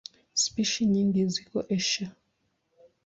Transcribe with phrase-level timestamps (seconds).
[0.43, 2.09] Spishi nyingi ziko Asia.